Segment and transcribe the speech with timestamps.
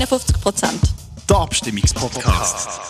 [0.00, 0.80] 51 Prozent.
[1.28, 2.80] Der Abstimmungspodcast.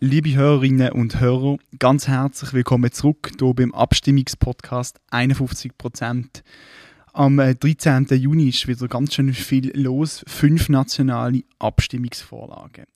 [0.00, 6.42] Liebe Hörerinnen und Hörer, ganz herzlich willkommen zurück hier beim Abstimmungspodcast 51 Prozent.
[7.12, 8.10] Am 13.
[8.10, 10.24] Äh, Juni ist wieder ganz schön viel los.
[10.26, 12.86] Fünf nationale Abstimmungsvorlagen.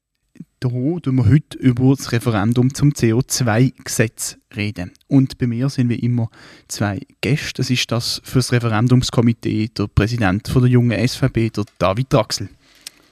[0.63, 4.93] Hier tun wir heute über das Referendum zum CO2-Gesetz reden.
[5.07, 6.29] Und bei mir sind wie immer
[6.67, 7.55] zwei Gäste.
[7.63, 12.49] Das ist das für das Referendumskomitee der Präsident von der jungen SVP, der David Draxel.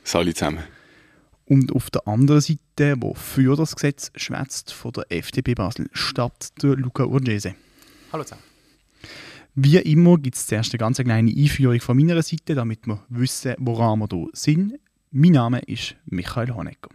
[0.02, 0.64] Salut zusammen.
[1.46, 6.48] Und auf der anderen Seite, wo für das Gesetz schwätzt, von der FDP Basel, statt
[6.62, 7.54] der Luca Urgese.
[8.12, 8.42] Hallo zusammen.
[9.54, 13.54] Wie immer gibt es zuerst eine ganz kleine Einführung von meiner Seite, damit wir wissen,
[13.58, 14.80] woran wir hier sind.
[15.12, 16.90] Mein Name ist Michael Honecker.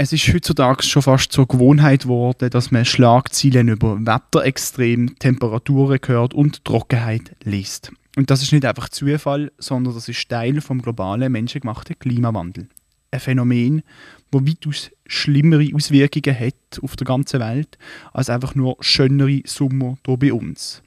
[0.00, 6.34] Es ist heutzutage schon fast zur Gewohnheit geworden, dass man Schlagzeilen über Wetterextrem, Temperaturen hört
[6.34, 7.90] und Trockenheit liest.
[8.16, 12.68] Und das ist nicht einfach Zufall, sondern das ist Teil vom globalen menschengemachten Klimawandel.
[13.10, 13.82] Ein Phänomen,
[14.30, 17.76] das weitaus schlimmere Auswirkungen hat auf der ganzen Welt
[18.12, 20.80] als einfach nur schönere Sommer hier bei uns.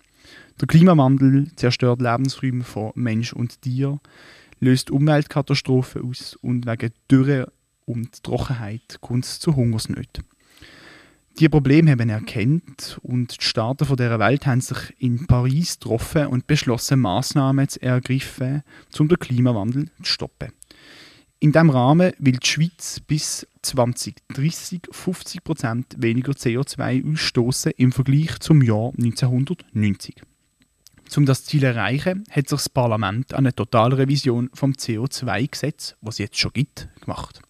[0.62, 4.00] Der Klimawandel zerstört Lebensräume von Mensch und Tier,
[4.62, 7.52] löst Umweltkatastrophen aus und wegen Dürre
[7.92, 10.24] und Trockenheit kommt zu Hungersnöten.
[11.40, 16.28] Die Probleme haben erkannt und die Staaten von dieser Welt haben sich in Paris getroffen
[16.28, 18.64] und beschlossen, Maßnahmen zu ergreifen,
[19.00, 20.52] um den Klimawandel zu stoppen.
[21.40, 28.62] In diesem Rahmen will die Schweiz bis 2030 50% weniger CO2 ausstoßen im Vergleich zum
[28.62, 30.22] Jahr 1990.
[31.18, 36.16] Um das Ziel zu erreichen, hat sich das Parlament an eine Totalrevision vom CO2-Gesetz, was
[36.16, 37.42] es jetzt schon gibt, gemacht.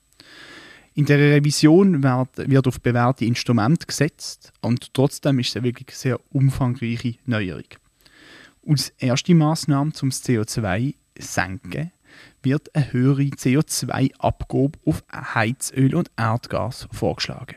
[1.01, 5.97] In der Revision wird, wird auf bewährte Instrumente gesetzt und trotzdem ist es eine wirklich
[5.97, 7.63] sehr umfangreiche Neuerung.
[8.67, 11.91] Als erste Maßnahme zum CO2 senken
[12.43, 17.55] wird eine höhere CO2-Abgabe auf Heizöl und Erdgas vorgeschlagen.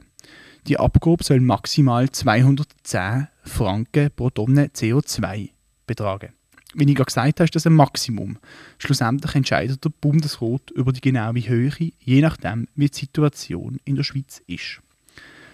[0.66, 5.50] Die Abgabe soll maximal 210 Franken pro Tonne CO2
[5.86, 6.32] betragen
[6.74, 8.38] wie ich gerade gesagt habe, ist das ein Maximum.
[8.78, 14.02] Schlussendlich entscheidet der Bundesrat über die genaue Höhe, je nachdem, wie die Situation in der
[14.02, 14.80] Schweiz ist.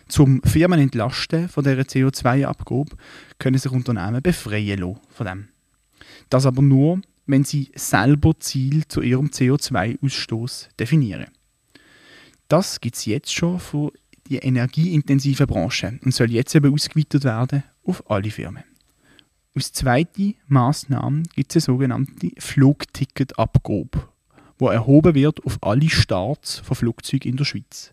[0.08, 2.97] Zum Firmen entlasten von dieser CO2-Abgabe
[3.38, 5.48] können sich Unternehmen befreien lassen von dem.
[6.28, 11.26] Das aber nur, wenn sie selber Ziel zu ihrem CO2-Ausstoß definieren.
[12.48, 13.92] Das gibt es jetzt schon für
[14.28, 18.64] die energieintensive Branche und soll jetzt eben ausgeweitet werden auf alle Firmen.
[19.53, 24.09] Als zweite Maßnahme gibt es eine sogenannte Flugticketabgabe,
[24.61, 27.93] die erhoben wird auf alle Starts von Flugzeugen in der Schweiz.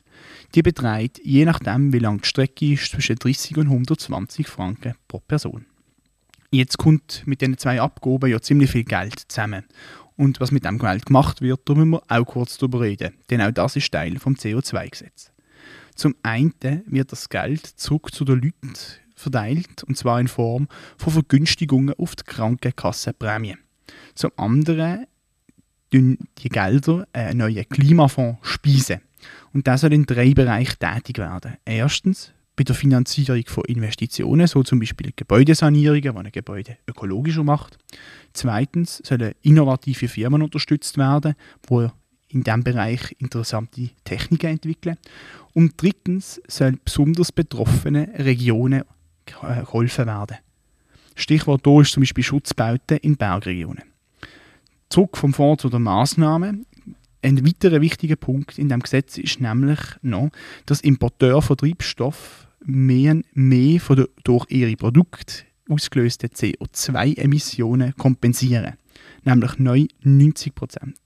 [0.54, 5.20] Die beträgt, je nachdem wie lang die Strecke ist, zwischen 30 und 120 Franken pro
[5.20, 5.66] Person.
[6.52, 9.66] Jetzt kommt mit diesen zwei Abgaben ja ziemlich viel Geld zusammen.
[10.16, 13.42] Und was mit dem Geld gemacht wird, da müssen wir auch kurz darüber reden, denn
[13.42, 15.32] auch das ist Teil vom CO2-Gesetz.
[15.96, 16.54] Zum einen
[16.86, 18.74] wird das Geld zurück zu den Leuten
[19.18, 20.68] verteilt, und zwar in Form
[20.98, 23.58] von Vergünstigungen auf die Krankenkassenprämie.
[24.16, 25.08] Zum anderen
[25.92, 29.02] die Gelder einen neuen Klimafonds speisen.
[29.54, 31.58] Und das soll in drei Bereichen tätig werden.
[31.66, 37.78] Erstens bei der Finanzierung von Investitionen, so zum Beispiel Gebäudesanierungen, die ein Gebäude ökologischer macht.
[38.34, 41.36] Zweitens sollen innovative Firmen unterstützt werden,
[41.70, 41.88] die
[42.30, 44.98] in diesem Bereich interessante Techniken entwickeln.
[45.54, 48.84] Und drittens sollen besonders betroffene Regionen
[49.42, 50.38] geholfen werden.
[51.16, 53.84] Stichwort hier ist zum Beispiel Schutzbauten in Bergregionen.
[54.90, 56.66] Zurück vom Fonds zu den Massnahmen.
[57.22, 60.30] Ein weiterer wichtiger Punkt in dem Gesetz ist nämlich noch,
[60.66, 68.76] dass Importeure von Treibstoff mehr, mehr von der, durch ihre Produkte ausgelösten CO2-Emissionen kompensieren.
[69.24, 71.00] Nämlich neu 90 Prozent.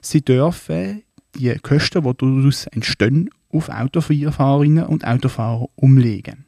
[0.00, 1.02] Sie dürfen
[1.36, 6.46] die Kosten, die daraus entstehen, auf Autofahrerinnen und Autofahrer umlegen.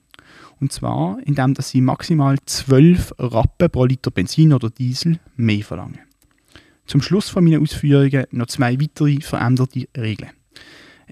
[0.63, 5.99] Und zwar, indem dass sie maximal 12 Rappen pro Liter Benzin oder Diesel mehr verlangen.
[6.87, 10.31] Zum Schluss von meinen Ausführungen noch zwei weitere veränderte Regeln.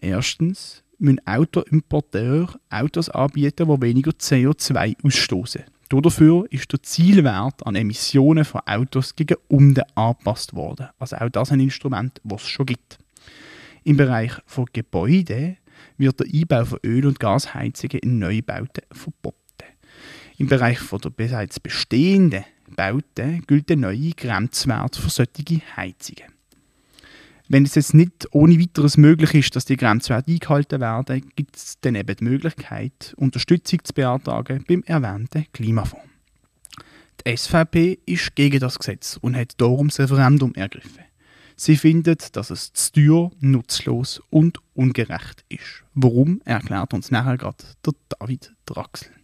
[0.00, 5.64] Erstens müssen Autoimporteure Autos anbieten, die weniger CO2 ausstoßen.
[5.88, 10.90] Dafür ist der Zielwert an Emissionen von Autos gegen unten angepasst worden.
[11.00, 13.00] Also auch das ein Instrument, das es schon gibt.
[13.82, 15.56] Im Bereich von Gebäuden
[15.98, 19.39] wird der Einbau von Öl- und Gasheizungen in Neubauten verboten.
[20.40, 26.32] Im Bereich der bereits bestehenden Bauten gilt der neue Grenzwert für solche Heizungen.
[27.48, 31.78] Wenn es jetzt nicht ohne weiteres möglich ist, dass die Grenzwerte eingehalten werden, gibt es
[31.82, 36.08] dann eben die Möglichkeit, Unterstützung zu beantragen beim erwähnten Klimafonds.
[37.26, 41.04] Die SVP ist gegen das Gesetz und hat darum das Referendum ergriffen.
[41.54, 45.84] Sie findet, dass es zu teuer, nutzlos und ungerecht ist.
[45.92, 49.19] Warum, erklärt uns nachher gerade der David Draxel.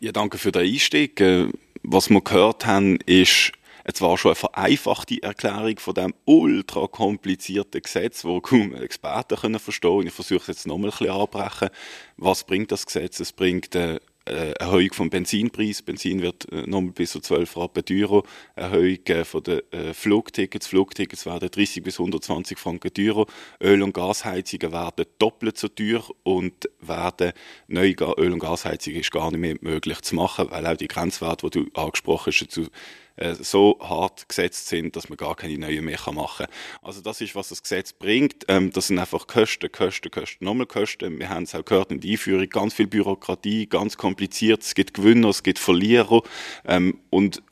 [0.00, 1.20] Ja, danke für den Einstieg.
[1.20, 1.48] Äh,
[1.82, 3.50] was wir gehört haben, ist
[3.92, 10.06] zwar schon eine vereinfachte Erklärung von dem ultra komplizierten Gesetz, wo kaum Experten können verstehen.
[10.06, 11.70] Ich versuche es jetzt nochmal ein bisschen anbrechen.
[12.16, 13.18] Was bringt das Gesetz?
[13.18, 15.82] Es bringt eine äh, Erhöhung vom Benzinpreis.
[15.82, 18.22] Benzin wird äh, nochmal bis zu 12 Rappen teurer.
[18.54, 19.60] Erhöhung von den
[19.92, 20.66] Flugtickets.
[20.66, 23.26] Flugtickets werden 30 bis 120 Franken teurer.
[23.62, 27.32] Öl- und Gasheizungen werden doppelt so teuer und werden
[27.66, 31.50] neue Öl- und Gasheizungen ist gar nicht mehr möglich zu machen, weil auch die Grenzwerte,
[31.50, 32.68] die du angesprochen hast, dazu
[33.18, 36.54] äh, so hart gesetzt sind, dass man gar keine neuen mehr machen kann.
[36.82, 38.44] Also das ist, was das Gesetz bringt.
[38.48, 41.18] Ähm, das sind einfach Kosten, Kosten, Kosten, nochmal Kosten.
[41.18, 44.62] Wir haben es auch gehört in der Einführung, ganz viel Bürokratie, ganz kompliziert.
[44.62, 46.22] Es gibt Gewinner, es gibt Verlierer.
[46.66, 47.42] Ähm, und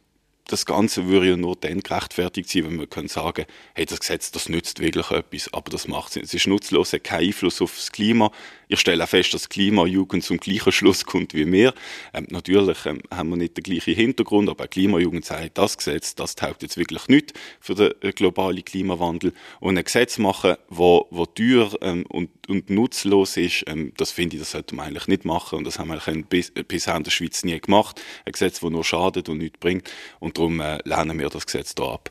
[0.49, 4.31] das Ganze würde ja nur dann gerechtfertigt sein, wenn man können sagen, hey, das Gesetz,
[4.31, 7.91] das nützt wirklich etwas, aber das macht es ist nutzlos, hat keinen Einfluss auf das
[7.91, 8.31] Klima.
[8.69, 11.75] Ich stelle auch fest, dass die Klimajugend zum gleichen Schluss kommt wie wir.
[12.13, 16.15] Ähm, natürlich ähm, haben wir nicht den gleichen Hintergrund, aber die Klimajugend sagt, das Gesetz,
[16.15, 19.33] das taugt jetzt wirklich nicht für den äh, globalen Klimawandel.
[19.61, 24.37] Und ein Gesetz machen, wo, wo teuer ähm, und, und nutzlos ist, ähm, das finde
[24.37, 25.59] ich, das sollte man eigentlich nicht machen.
[25.59, 28.01] Und das haben wir bis, äh, bisher in der Schweiz nie gemacht.
[28.25, 29.91] Ein Gesetz, das nur schadet und nichts bringt.
[30.21, 32.11] Und darum äh, lehnen wir das Gesetz hier ab.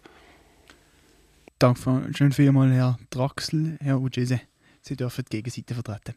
[1.59, 4.41] Danke schön vielmals, Herr Draxel, Herr Ugese.
[4.81, 6.15] Sie dürfen die Gegenseite vertreten.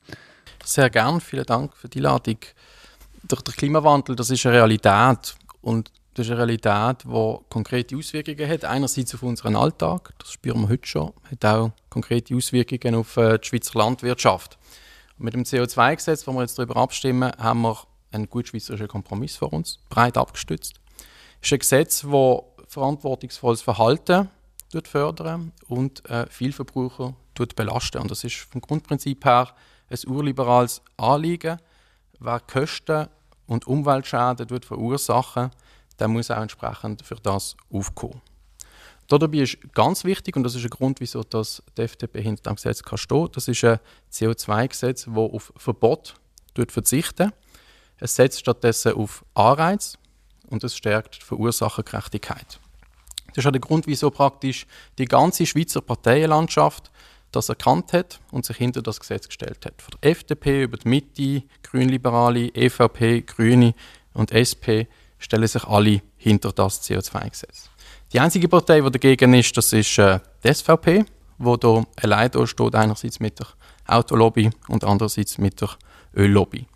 [0.64, 2.38] Sehr gern, vielen Dank für die Ladung.
[3.22, 8.48] Der, der Klimawandel, das ist eine Realität und das ist eine Realität, die konkrete Auswirkungen
[8.48, 8.64] hat.
[8.64, 13.38] Einerseits auf unseren Alltag, das spüren wir heute schon, hat auch konkrete Auswirkungen auf äh,
[13.38, 14.58] die Schweizer Landwirtschaft.
[15.16, 17.78] Und mit dem CO2-Gesetz, wo wir jetzt darüber abstimmen, haben wir
[18.10, 20.80] einen gut schweizerischen Kompromiss vor uns, breit abgestützt.
[21.40, 24.28] Es ist ein Gesetz, das verantwortungsvolles Verhalten
[24.84, 27.14] fördern und äh, viel Verbraucher
[27.54, 27.98] belasten.
[28.02, 29.54] Und das ist vom Grundprinzip her
[29.88, 31.58] ein urliberales Anliegen.
[32.18, 33.06] Wer Kosten
[33.46, 35.50] und Umweltschäden verursachen,
[35.98, 38.20] der muss auch entsprechend für das aufkommen.
[39.08, 42.56] Dabei ist ganz wichtig, und das ist ein Grund, wieso das die FDP hinter dem
[42.56, 43.78] Gesetz kann stehen, das ist ein
[44.12, 46.14] CO2-Gesetz, das auf Verbot
[46.68, 47.32] verzichtet.
[47.98, 49.96] Es setzt stattdessen auf Anreiz
[50.48, 52.60] und es stärkt die Verursachergerechtigkeit.
[53.28, 54.66] Das ist auch der Grund, wieso praktisch
[54.98, 56.90] die ganze Schweizer Parteienlandschaft
[57.30, 59.80] das erkannt hat und sich hinter das Gesetz gestellt hat.
[59.82, 63.74] Von der FDP über die Mitte, Grünliberale, EVP, Grüne
[64.14, 67.70] und SP stellen sich alle hinter das CO2-Gesetz.
[68.12, 71.04] Die einzige Partei, die dagegen ist, das ist äh, die SVP,
[71.38, 73.46] wo da allein steht, einerseits mit der
[73.86, 75.70] Autolobby und andererseits mit der
[76.16, 76.66] Öllobby.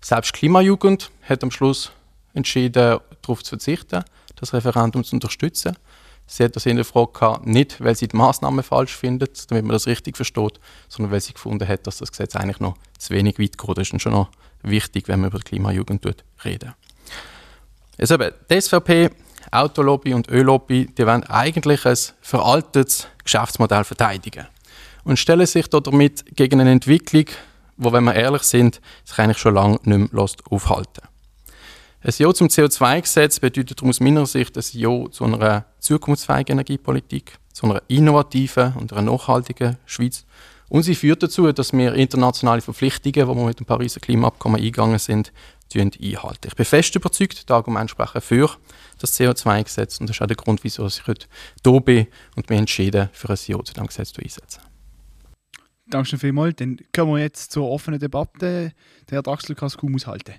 [0.00, 1.92] Selbst Klimajugend hat am Schluss
[2.34, 4.04] entschieden, darauf zu verzichten,
[4.36, 5.76] das Referendum zu unterstützen.
[6.26, 10.16] Sie hat das hinterfragt, nicht weil sie die Maßnahmen falsch findet, damit man das richtig
[10.16, 13.78] versteht, sondern weil sie gefunden hat, dass das Gesetz eigentlich noch zu wenig weit geht.
[13.78, 14.30] Das ist schon noch
[14.62, 16.06] wichtig, wenn man über die Klimajugend
[16.44, 16.74] reden.
[17.98, 19.10] Also eben, die SVP,
[19.50, 24.46] Autolobby und Öllobby, die wollen eigentlich ein veraltetes Geschäftsmodell verteidigen
[25.04, 27.26] und stellen sich damit gegen eine Entwicklung,
[27.76, 31.02] wo, wenn wir ehrlich sind, sich eigentlich schon lange nicht mehr aufhalten
[32.04, 37.66] ein Ja zum CO2-Gesetz bedeutet aus meiner Sicht ein Ja zu einer zukunftsfähigen Energiepolitik, zu
[37.66, 40.24] einer innovativen und einer nachhaltigen Schweiz.
[40.68, 44.98] Und sie führt dazu, dass wir internationale Verpflichtungen, die wir mit dem Pariser Klimaabkommen eingegangen
[44.98, 45.32] sind,
[45.80, 46.48] einhalten.
[46.48, 48.50] Ich bin fest überzeugt, die Argumente sprechen für
[48.98, 51.26] das CO2-Gesetz und das ist auch der Grund, wieso ich heute
[51.64, 54.60] hier bin und mich entschieden für ein Ja zu diesem Gesetz einsetzen.
[55.86, 56.56] Danke vielmals.
[56.56, 58.72] Dann kommen wir jetzt zur offenen Debatte.
[59.10, 60.34] Der Herr Draxler kann es kaum aushalten.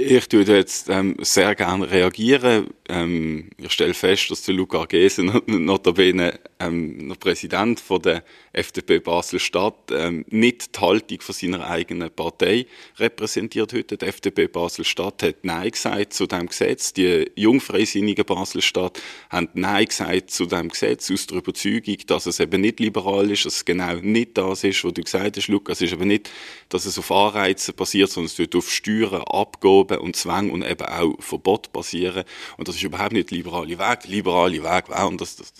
[0.00, 2.68] Ich tue jetzt ähm, sehr gerne reagieren.
[2.88, 9.00] Ähm, ich stelle fest, dass der Luca Gese, notabene ähm, der Präsident von der FDP
[9.00, 12.66] Basel-Stadt, ähm, nicht die Haltung von seiner eigenen Partei
[12.98, 13.96] repräsentiert heute.
[13.96, 16.92] Die FDP Basel-Stadt hat Nein gesagt zu dem Gesetz.
[16.92, 22.60] Die jungfreisinnigen Basel-Stadt haben Nein gesagt zu dem Gesetz aus der Überzeugung, dass es eben
[22.60, 25.72] nicht liberal ist, dass es genau nicht das ist, was du gesagt hast, Luca.
[25.72, 26.30] Es ist eben nicht,
[26.68, 30.86] dass es auf Anreizen basiert, sondern es wird auf Steuern, Abgaben und Zwang und eben
[30.86, 32.24] auch Verbot basieren.
[32.56, 34.00] Und das ist überhaupt nicht der liberale Weg.
[34.00, 35.52] Der liberale Weg wäre, und das, das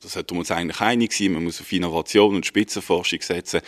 [0.00, 3.60] das sollten wir uns eigentlich einig sein, man muss auf Innovation und Spitzenforschung setzen.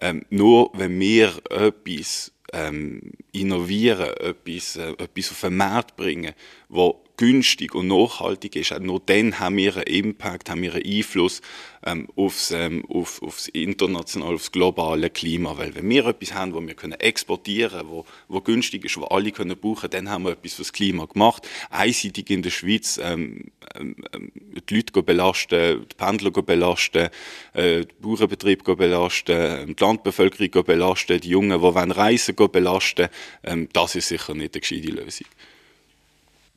[0.00, 3.00] Ähm, nur wenn wir etwas ähm,
[3.32, 6.34] innovieren, etwas, äh, etwas auf den Markt bringen,
[6.68, 11.40] wo günstig und nachhaltig ist, nur dann haben wir einen Impact, haben wir einen Einfluss
[11.84, 15.56] ähm, aufs, ähm, auf, aufs internationale, aufs globale Klima.
[15.56, 19.32] Weil wenn wir etwas haben, wo wir können exportieren wo, wo günstig ist, wo alle
[19.32, 21.48] können brauchen, dann haben wir etwas fürs Klima gemacht.
[21.70, 24.32] Einseitig in der Schweiz ähm, ähm, ähm
[24.68, 27.08] die Leute belasten, die Pendler belasten,
[27.52, 33.08] äh, die Bauernbetriebe belasten, ähm, die Landbevölkerung belasten, die Jungen, die wollen reisen belasten,
[33.44, 35.26] ähm, das ist sicher nicht eine gescheite Lösung.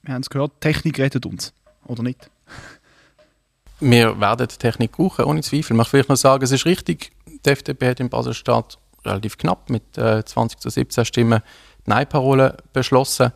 [0.03, 1.53] Wir haben es gehört, Technik rettet uns,
[1.85, 2.29] oder nicht?
[3.79, 5.73] wir werden die Technik brauchen, ohne Zweifel.
[5.73, 7.11] Ich möchte vielleicht noch sagen, es ist richtig,
[7.45, 11.41] die FDP hat in Basel-Stadt relativ knapp mit äh, 20 zu 17 Stimmen
[11.85, 13.31] die Nein-Parole beschlossen.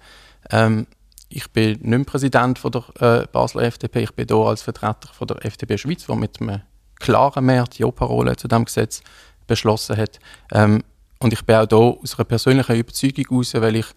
[0.50, 0.88] Ähm,
[1.30, 5.10] ich bin nicht mehr Präsident von der äh, Basler FDP, ich bin hier als Vertreter
[5.14, 6.62] von der FDP Schweiz, der mit einem
[7.00, 9.02] klaren Mehr die Ja-Parole zu diesem Gesetz
[9.48, 10.20] beschlossen hat.
[10.52, 10.84] Ähm,
[11.20, 13.88] und ich bin auch hier aus einer persönlichen Überzeugung heraus, weil ich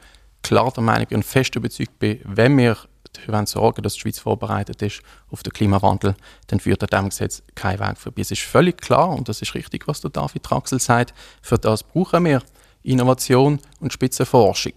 [0.46, 2.76] klar der Meinung und fest überzeugt bin, wenn wir
[3.12, 5.00] dafür sorgen, dass die Schweiz vorbereitet ist
[5.30, 6.14] auf den Klimawandel,
[6.48, 8.22] dann führt an diesem Gesetz kein Weg vorbei.
[8.22, 11.82] Es ist völlig klar, und das ist richtig, was der David Traxel sagt, für das
[11.82, 12.42] brauchen wir
[12.82, 14.74] Innovation und Spitzenforschung.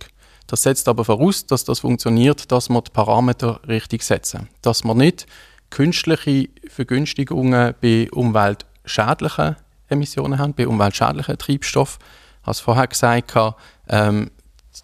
[0.48, 4.50] Das setzt aber voraus, dass das funktioniert, dass wir die Parameter richtig setzen.
[4.64, 5.28] Dass wir nicht
[5.70, 9.58] künstliche Vergünstigungen bei umweltschädlichen
[9.90, 12.00] Emissionen haben, bei umweltschädlichen Treibstoffen.
[12.42, 13.36] Ich habe es vorher gesagt,
[13.90, 14.32] ähm,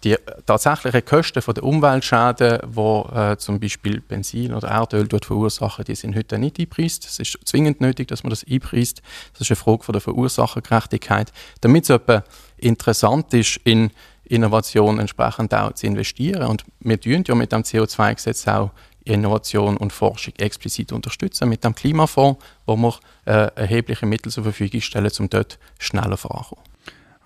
[0.04, 5.94] die tatsächlichen Kosten von der Umweltschäden, die äh, zum Beispiel Benzin oder Erdöl verursachen, die
[5.94, 7.06] sind heute nicht einpreist.
[7.06, 9.00] Es ist zwingend nötig, dass man das einpreist.
[9.32, 11.32] Das ist eine Frage von der Verursachergerechtigkeit.
[11.60, 12.22] Damit es
[12.58, 13.90] interessant ist, in
[14.24, 16.48] Innovation entsprechend auch zu investieren.
[16.48, 18.70] Und wir tun ja mit dem CO2-Gesetz auch
[19.04, 24.80] Innovation und Forschung explizit unterstützen mit dem Klimafonds, wo wir äh, erhebliche Mittel zur Verfügung
[24.80, 26.75] stellen, um dort schneller voranzukommen.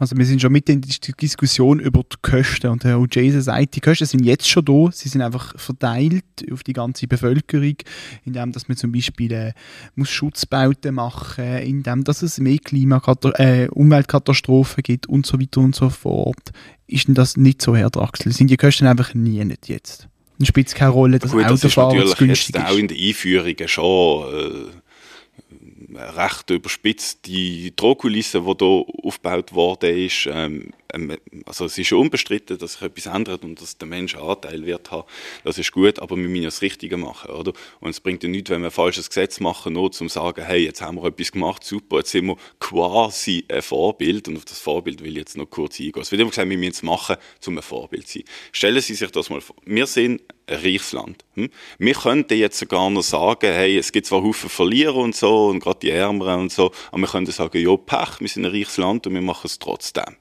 [0.00, 3.76] Also wir sind schon mit in der Diskussion über die Kosten und der Jason sagt,
[3.76, 7.76] die Kosten sind jetzt schon da, sie sind einfach verteilt auf die ganze Bevölkerung,
[8.24, 9.52] indem dass man zum Beispiel äh,
[9.96, 12.56] muss Schutzbauten machen, indem dass es mehr
[13.34, 16.50] äh, Umweltkatastrophen gibt und so weiter und so fort.
[16.86, 18.32] Ist denn das nicht so, Herr Draxler?
[18.32, 20.08] Sind die Kosten einfach nie nicht jetzt?
[20.38, 22.96] Dann spielt es keine Rolle, dass Gut, Autofahren das ist günstig jetzt auch in der
[22.96, 24.79] Einführung schon äh
[25.96, 27.26] recht überspitzt.
[27.26, 30.72] Die Drohkulisse, die hier aufgebaut worden ist, ähm,
[31.46, 35.06] also es ist unbestritten, dass sich etwas ändert und dass der Mensch Anteil wird haben.
[35.44, 37.52] Das ist gut, aber wir müssen das Richtige machen, oder?
[37.80, 40.64] Und es bringt ja nichts, wenn wir ein falsches Gesetz machen, nur zum sagen, hey,
[40.64, 44.58] jetzt haben wir etwas gemacht, super, jetzt sind wir quasi ein Vorbild und auf das
[44.58, 46.02] Vorbild will ich jetzt noch kurz eingehen.
[46.02, 47.16] Es wird immer gesagt, wir müssen es machen,
[47.46, 48.24] um ein Vorbild zu sein.
[48.52, 49.56] Stellen Sie sich das mal vor.
[49.64, 51.24] Wir sind ein reiches Land.
[51.34, 51.50] Hm?
[51.78, 55.60] Wir könnten jetzt sogar noch sagen, hey, es gibt zwar Haufen Verlierer und so, und
[55.60, 58.76] gerade die Ärmeren und so, aber wir könnten sagen, ja, Pech, wir sind ein reiches
[58.76, 60.16] Land und wir machen es trotzdem.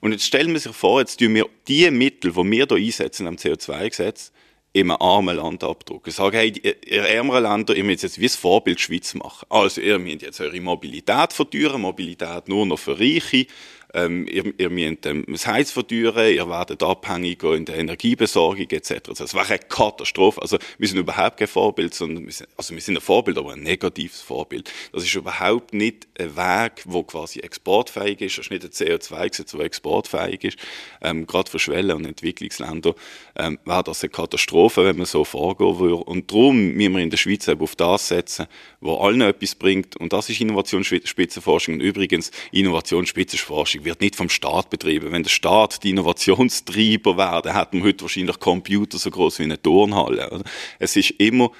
[0.00, 3.26] Und jetzt stellen wir sich vor, jetzt tun wir die Mittel, die wir hier einsetzen
[3.26, 4.32] am CO2-Gesetz,
[4.72, 6.12] in einem armen Land abdrucken.
[6.12, 9.46] Sagen, hey, ihr ärmeren Länder, ihr müsst jetzt wie das Vorbild Schweiz machen.
[9.48, 13.46] Also, ihr müsst jetzt eure Mobilität verteuern, Mobilität nur noch für Reiche,
[13.94, 19.08] ähm, ihr, ihr müsst ähm, das Heiz verteuern, ihr werdet abhängiger in der Energiebesorgung etc.
[19.08, 20.42] Also es wäre eine Katastrophe.
[20.42, 23.52] Also wir sind überhaupt kein Vorbild, sondern wir sind, also wir sind ein Vorbild, aber
[23.52, 24.70] ein negatives Vorbild.
[24.92, 28.38] Das ist überhaupt nicht ein Weg, wo quasi exportfähig ist.
[28.38, 30.58] Das ist nicht ein CO2-Gesetz, das exportfähig ist.
[31.00, 32.94] Ähm, gerade für Schwellen- und Entwicklungsländer
[33.38, 35.96] ähm, wäre das eine Katastrophe, wenn man so vorgehen würde.
[35.96, 38.46] Und darum müssen wir in der Schweiz eben auf das setzen,
[38.80, 39.96] wo allen etwas bringt.
[39.96, 41.74] Und das ist Innovationsspitzenforschung.
[41.74, 45.12] Und übrigens, Innovationsspitzenforschung wird nicht vom Staat betrieben.
[45.12, 49.44] Wenn der Staat die Innovationstreiber wäre, dann hätten wir heute wahrscheinlich Computer so groß wie
[49.44, 50.42] eine Turnhalle.
[50.78, 51.50] Es ist immer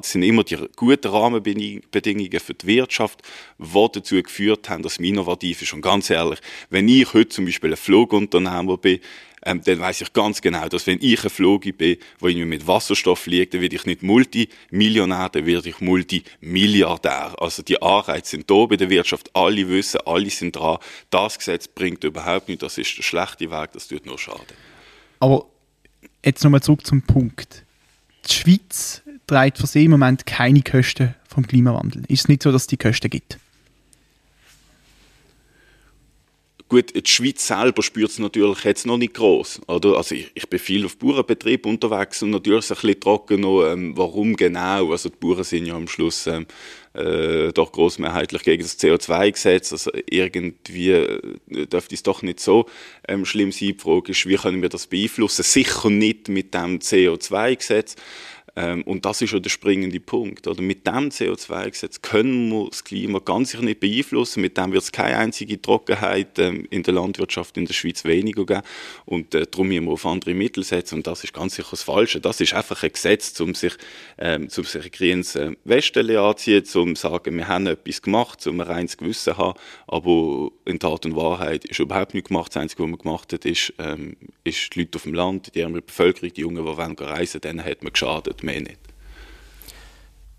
[0.00, 1.82] es sind immer die guten Rahmenbedingungen
[2.40, 3.22] für die Wirtschaft,
[3.58, 5.72] die dazu geführt haben, dass man innovativ ist.
[5.72, 6.38] Und ganz ehrlich,
[6.70, 9.00] wenn ich heute zum Beispiel ein Flugunternehmer bin,
[9.46, 12.66] ähm, dann weiß ich ganz genau, dass wenn ich ein Flogi bin, wo irgendwie mit
[12.66, 17.40] Wasserstoff fliegt, dann werde ich nicht Multimillionär, dann werde ich Multimilliardär.
[17.40, 20.78] Also die Anreize sind da bei der Wirtschaft, alle wissen, alle sind dran.
[21.10, 24.56] Das Gesetz bringt überhaupt nichts, das ist der schlechte Weg, das tut nur Schaden.
[25.20, 25.46] Aber
[26.24, 27.64] jetzt nochmal zurück zum Punkt.
[28.28, 32.02] Die Schweiz trägt für sie im Moment keine Kosten vom Klimawandel.
[32.08, 33.38] Ist es nicht so, dass es die Kosten gibt?
[36.68, 39.60] Gut, die Schweiz selber spürt es natürlich jetzt noch nicht groß?
[39.68, 43.40] Also ich, ich bin viel auf Bauernbetrieb unterwegs und natürlich ist es ein bisschen trocken
[43.42, 44.90] noch, ähm, warum genau.
[44.90, 46.44] Also die Bauern sind ja am Schluss ähm,
[46.92, 49.70] äh, doch großmehrheitlich gegen das CO2-Gesetz.
[49.70, 52.66] Also irgendwie äh, dürfte es doch nicht so
[53.06, 53.68] ähm, schlimm sein.
[53.68, 55.44] Die Frage ist, wie können wir das beeinflussen?
[55.44, 57.94] Sicher nicht mit dem CO2-Gesetz.
[58.56, 60.46] Ähm, und das ist ja der springende Punkt.
[60.46, 60.62] Oder?
[60.62, 64.40] Mit dem CO2-Gesetz können wir das Klima ganz sicher nicht beeinflussen.
[64.40, 68.46] Mit dem wird es keine einzige Trockenheit ähm, in der Landwirtschaft in der Schweiz weniger
[68.46, 68.62] geben.
[69.04, 70.96] Und äh, darum müssen wir auf andere Mittel setzen.
[70.96, 72.18] Und das ist ganz sicher das Falsche.
[72.20, 73.74] Das ist einfach ein Gesetz, um sich,
[74.16, 78.46] ähm, um sich ein grünes äh, Westelle anziehen, um zu sagen, wir haben etwas gemacht,
[78.46, 79.58] um ein reines Gewissen zu haben.
[79.86, 82.54] Aber in Tat und Wahrheit ist überhaupt nichts gemacht.
[82.54, 85.60] Das Einzige, was man gemacht hat, ist, ähm, ist die Leute auf dem Land, die
[85.60, 88.80] ärmere Bevölkerung, die Jungen, die wollen reisen, denen hat man geschadet mehr nicht.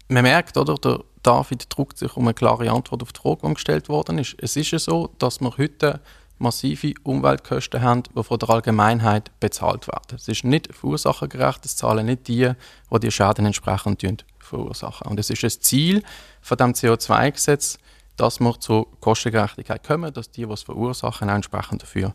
[0.10, 3.54] Man merkt, oder, der David druckt sich um eine klare Antwort auf die Frage, die
[3.54, 4.36] gestellt worden ist.
[4.40, 6.00] Es ist ja so, dass wir heute
[6.40, 10.16] massive Umweltkosten haben, die von der Allgemeinheit bezahlt werden.
[10.16, 12.52] Es ist nicht verursachengerecht, es zahlen nicht die,
[12.92, 15.08] die die Schäden entsprechend verursachen.
[15.08, 16.04] Und es ist das Ziel
[16.42, 17.80] von dem CO2-Gesetz,
[18.16, 22.14] dass wir zur Kostengerechtigkeit kommen, dass die, die es verursachen, auch entsprechend dafür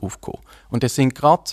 [0.00, 0.70] aufkommen müssen.
[0.70, 1.52] Und es sind gerade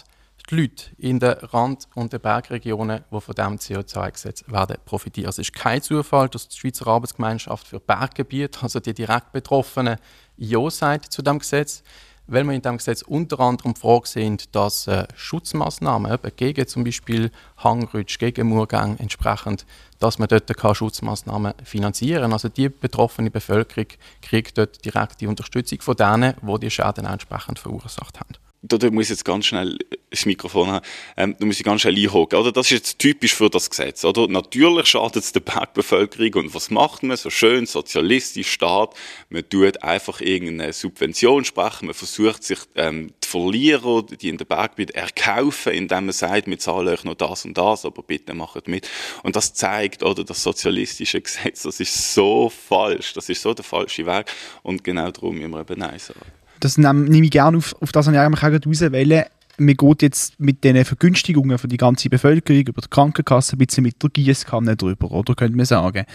[0.49, 5.29] die Leute in den Rand- und den Bergregionen, die von diesem CO2-Gesetz werden profitieren.
[5.29, 9.97] Es ist kein Zufall, dass die Schweizer Arbeitsgemeinschaft für Berggebiete, also die direkt Betroffenen,
[10.37, 11.83] Ja sagt zu diesem Gesetz,
[12.27, 17.31] weil wir in diesem Gesetz unter anderem vorgesehen, dass äh, Schutzmaßnahmen eben gegen zum Beispiel
[17.57, 19.65] Hangrutsch, gegen Murgang entsprechend,
[19.99, 22.31] dass man dort kann Schutzmaßnahmen finanzieren.
[22.31, 23.87] Also die betroffene Bevölkerung
[24.21, 29.05] kriegt dort direkt die Unterstützung von denen, die die Schäden entsprechend verursacht haben da muss
[29.05, 29.77] ich jetzt ganz schnell
[30.11, 30.85] das Mikrofon haben,
[31.17, 32.37] ähm, da muss ich ganz schnell einhaken.
[32.37, 32.51] Oder?
[32.51, 34.03] Das ist jetzt typisch für das Gesetz.
[34.05, 34.27] Oder?
[34.27, 36.45] Natürlich schadet es der Bergbevölkerung.
[36.45, 37.17] Und was macht man?
[37.17, 38.93] So schön sozialistisch Staat.
[39.29, 41.85] Man tut einfach irgendeine Subvention sprechen.
[41.87, 46.59] Man versucht sich ähm, die Verlierer, die in der Berggebiet erkaufen, indem man sagt, wir
[46.59, 48.87] zahlen euch noch das und das, aber bitte macht mit.
[49.23, 53.13] Und das zeigt, oder, das sozialistische Gesetz, das ist so falsch.
[53.13, 54.25] Das ist so der falsche Weg.
[54.61, 58.07] Und genau darum müssen wir eben Nein sagen das nehme ich gerne auf, auf das
[58.07, 59.25] ich eigentlich auch rauswählen.
[59.57, 63.83] Man geht jetzt mit den Vergünstigungen für die ganze Bevölkerung über die Krankenkasse ein bisschen
[63.83, 66.05] mit der Gießkanne drüber, oder könnte man sagen.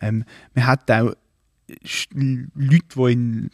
[0.00, 1.14] Ähm, man hat auch
[2.14, 3.50] Leute, die in,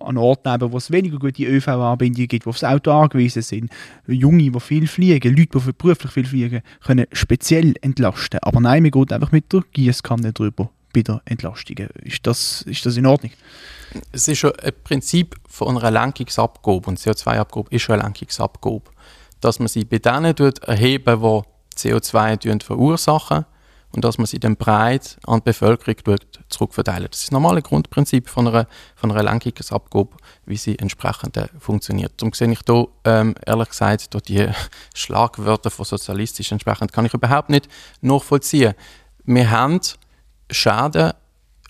[0.00, 3.70] an Orten leben, wo es weniger gute ÖV-Anbindungen gibt, die aufs Auto angewiesen sind,
[4.06, 8.40] Junge, die viel fliegen, Leute, die beruflich viel fliegen, können speziell entlasten.
[8.42, 11.76] Aber nein, man geht einfach mit der Gießkanne drüber bei der Entlastung.
[12.02, 13.32] Ist das, ist das in Ordnung?
[14.10, 18.82] Es ist schon ein Prinzip von einer Lenkungsabgabe und CO2-Abgabe ist schon eine Lenkungsabgabe,
[19.40, 23.44] dass man sie bei denen erheben, die CO2 verursachen
[23.92, 26.16] und dass man sie dann breit an die Bevölkerung
[26.48, 27.08] zurückverteilen.
[27.10, 32.12] Das ist das normale Grundprinzip von einer, von einer Lenkungsabgabe, wie sie entsprechend äh, funktioniert.
[32.16, 34.48] Darum sehe ich hier, ähm, ehrlich gesagt, durch die
[34.94, 37.68] Schlagwörter von sozialistisch entsprechend kann ich überhaupt nicht
[38.00, 38.74] nachvollziehen.
[39.24, 39.80] Wir haben
[40.54, 41.12] Schäden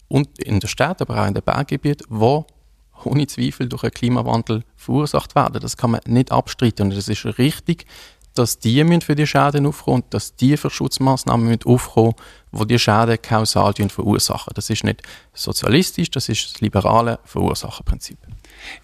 [0.09, 2.47] und in der Stadt, aber auch in den Berggebieten, wo
[3.05, 5.61] ohne Zweifel durch den Klimawandel verursacht werden.
[5.61, 6.87] Das kann man nicht abstreiten.
[6.87, 7.87] Und es ist richtig,
[8.35, 12.15] dass die für die Schäden aufkommen und dass die für Schutzmaßnahmen aufkommen
[12.53, 14.53] die die Schäden kausal verursachen.
[14.55, 18.19] Das ist nicht sozialistisch, das ist das liberale Verursacherprinzip.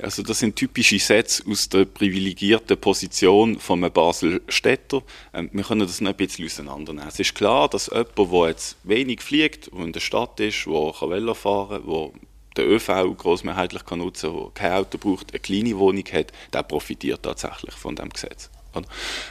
[0.00, 5.02] Also das sind typische Sätze aus der privilegierten Position von einem Basel-Städter.
[5.32, 7.08] Ähm, wir können das noch ein bisschen auseinandernehmen.
[7.08, 10.72] Es ist klar, dass jemand, der jetzt wenig fliegt, der in der Stadt ist, der
[10.72, 12.12] Velo fahren kann,
[12.56, 16.32] der den ÖV großmehrheitlich kann nutzen kann, der kein Auto braucht, eine kleine Wohnung hat,
[16.52, 18.50] der profitiert tatsächlich von dem Gesetz.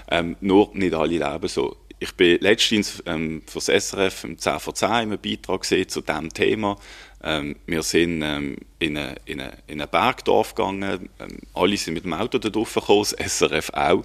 [0.09, 1.77] Ähm, nur nicht alle leben so.
[1.99, 6.01] Ich bin letztens ähm, für das SRF im 10 vor 10 einen Beitrag gesehen zu
[6.01, 6.77] diesem Thema.
[7.23, 11.95] Ähm, wir sind ähm, in, eine, in, eine, in ein Bergdorf gegangen, ähm, alle sind
[11.95, 14.03] mit dem Auto dort raufgekommen, das SRF auch.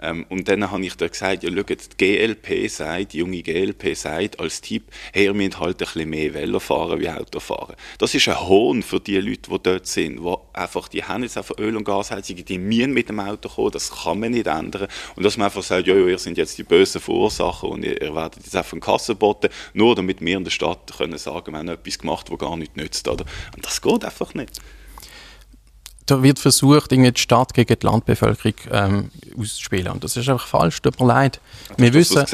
[0.00, 3.94] Ähm, und dann habe ich da gesagt, ja, schaut, die GLP sagt, die junge GLP
[3.96, 7.76] sagt als Tipp, hey, ihr müsst halt ein bisschen mehr Velo fahren wie Auto fahren.
[7.98, 11.36] Das ist ein Hohn für die Leute, die dort sind, die einfach, die haben jetzt
[11.36, 14.88] einfach Öl- und Gasheizungen, die müssen mit dem Auto kommen, das kann man nicht ändern.
[15.16, 18.14] Und dass man einfach sagt, ja, ihr seid jetzt die bösen Verursacher und ihr, ihr
[18.14, 21.68] werdet jetzt einfach einen Kassenboten, nur damit wir in der Stadt können sagen, wir haben
[21.68, 23.06] etwas gemacht, was gar nicht nützt.
[23.08, 23.24] Oder?
[23.54, 24.60] Und das geht einfach nicht
[26.10, 29.92] da wird versucht, irgendwie die Stadt gegen die Landbevölkerung ähm, auszuspielen.
[29.92, 31.40] Und das ist einfach falsch, tut mir leid.
[31.76, 32.24] Wir wissen,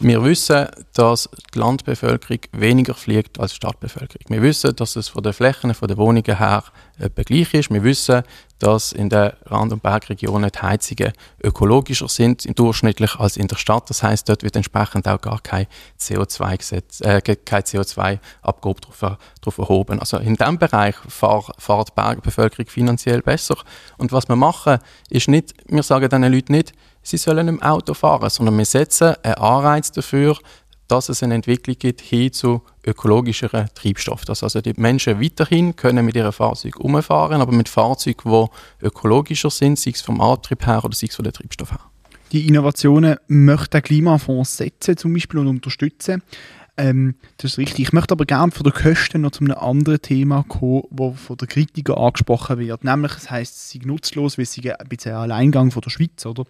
[0.00, 4.24] wir wissen, dass die Landbevölkerung weniger fliegt als die Stadtbevölkerung.
[4.28, 6.64] Wir wissen, dass es von den Flächen, von den Wohnungen her
[6.98, 7.70] etwa gleich ist.
[7.70, 8.22] Wir wissen,
[8.58, 13.90] dass in den Rand- und Bergregionen die Heizungen ökologischer sind durchschnittlich als in der Stadt.
[13.90, 15.66] Das heißt, dort wird entsprechend auch gar kein
[16.00, 20.00] CO2-Gesetz, äh, kein CO2-Abgabe drauf, drauf erhoben.
[20.00, 23.56] Also in diesem Bereich fährt, fährt die Bergbevölkerung finanziell besser.
[23.98, 24.78] Und was wir machen,
[25.10, 29.14] ist nicht, wir sagen diesen Leuten nicht, sie sollen im Auto fahren, sondern wir setzen
[29.22, 30.38] einen Anreiz dafür,
[30.88, 34.24] dass es eine Entwicklung gibt hin zu ökologischeren Treibstoff.
[34.24, 38.48] Dass also die Menschen weiterhin können mit ihren Fahrzeugen umfahren, aber mit Fahrzeugen,
[38.80, 41.80] die ökologischer sind, sei es vom Antrieb her oder sei es von der Treibstoff her.
[42.32, 46.22] die Innovationen möchte der Klimafonds setzen zum Beispiel und unterstützen.
[46.76, 47.86] Ähm, das ist richtig.
[47.86, 51.36] Ich möchte aber gerne von der Kosten noch zu einem anderen Thema kommen, das von
[51.36, 52.82] der Kritiker angesprochen wird.
[52.82, 56.26] Nämlich, es heisst, es sei nutzlos, weil es ein bisschen ein Alleingang von der Schweiz,
[56.26, 56.44] oder?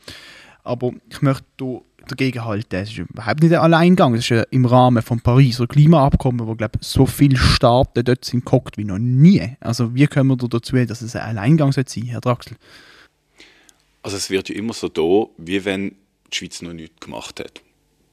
[0.63, 2.77] Aber ich möchte hier dagegen halten.
[2.77, 4.15] Es ist überhaupt nicht ein Alleingang.
[4.15, 8.79] Es ist im Rahmen des Pariser Klimaabkommen, wo glaube so viele Staaten dort sind gehockt
[8.79, 9.57] wie noch nie.
[9.61, 12.57] Also wie kommen wir dazu, dass es ein Alleingang sein soll, Herr Draxel?
[14.03, 15.97] Also es wird ja immer so da, wie wenn
[16.31, 17.63] die Schweiz noch nichts gemacht hat.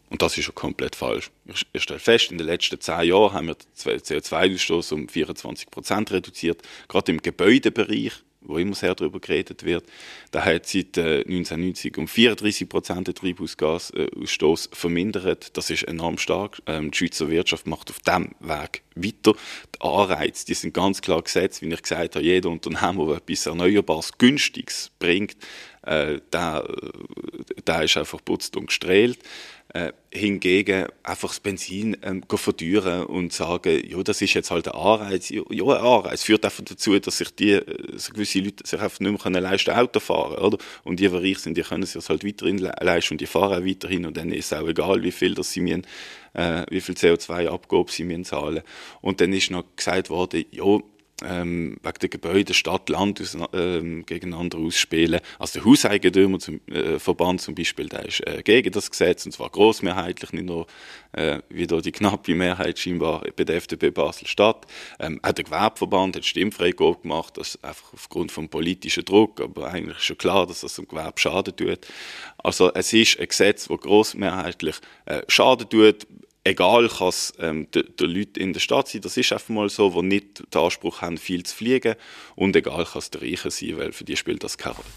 [0.10, 1.32] Und das ist ja komplett falsch.
[1.46, 6.12] Ich, stelle fest, in den letzten zehn Jahren haben wir den CO2-Ausstoß um 24 Prozent
[6.12, 6.62] reduziert.
[6.90, 9.86] Gerade im Gebäudebereich wo immer sehr darüber geredet wird,
[10.32, 15.56] da hat seit äh, 1990 um 34 Prozent den Treibhausgasausstoß vermindert.
[15.58, 16.62] Das ist enorm stark.
[16.66, 19.34] Ähm, die Schweizer Wirtschaft macht auf diesem Weg weiter.
[19.76, 23.46] Die Anreize, die sind ganz klar gesetzt, wie ich gesagt habe, jeder Unternehmer, der etwas
[23.46, 25.38] Erneuerbares, Günstiges bringt,
[25.84, 26.68] äh, der,
[27.66, 29.20] der ist einfach putzt und gestrahlt.
[29.74, 34.74] Äh, hingegen einfach das Benzin ähm, verteuern und sagen, ja, das ist jetzt halt ein
[34.74, 35.30] Anreiz.
[35.30, 37.64] Ja, ein Anreiz führt einfach dazu, dass sich die, äh,
[37.96, 40.58] so gewisse Leute sich einfach nicht mehr leisten Auto fahren oder?
[40.84, 43.64] Und die, die reich sind, die können sich das halt weiterhin leisten und die fahren
[43.64, 45.88] auch weiterhin und dann ist es auch egal, wie viel, dass sie müssen,
[46.34, 48.64] äh, wie viel CO2-Abgabe sie müssen zahlen.
[49.00, 50.80] Und dann ist noch gesagt worden, ja,
[51.24, 55.20] ähm, wegen der Gebäude Stadt, Land aus, ähm, gegeneinander ausspielen.
[55.40, 60.34] Also der Hauseigentümerverband äh, zum Beispiel, der ist äh, gegen das Gesetz und zwar großmehrheitlich,
[60.34, 60.68] nicht nur
[61.14, 64.66] äh, wie da die knappe Mehrheit scheinbar bei der FDP Basel-Stadt.
[65.00, 69.98] Ähm, auch der Gewerbeverband hat Stimmfreigabe gemacht, das einfach aufgrund vom politischen Druck, aber eigentlich
[69.98, 71.80] ist schon klar, dass das dem Gewerbe Schaden tut.
[72.38, 76.08] Also es ist ein Gesetz, das großmehrheitlich äh, Schaden tut,
[76.44, 79.90] egal kann es ähm, den Leuten in der Stadt sein, das ist einfach mal so,
[79.90, 81.96] die nicht den Anspruch haben, viel zu fliegen
[82.36, 84.88] und egal kann es der Reichen sein, weil für die spielt das keine Rolle.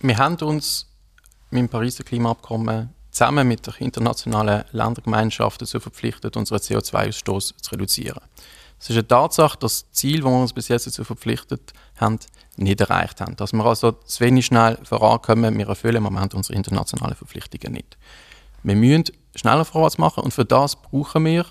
[0.00, 0.86] Wir haben uns
[1.50, 8.20] mit dem Pariser Klimaabkommen zusammen mit der internationalen Ländergemeinschaft dazu verpflichtet, unseren CO2-Ausstoß zu reduzieren.
[8.78, 12.18] Es ist eine Tatsache, dass das Ziel, das wir uns bis jetzt dazu verpflichtet haben,
[12.56, 13.34] nicht erreicht haben.
[13.36, 17.96] Dass wir also zu wenig schnell vorankommen, wir erfüllen im Moment unsere internationalen Verpflichtungen nicht.
[18.62, 19.04] Wir müssen
[19.36, 21.46] schneller vorwärts machen und für das brauchen wir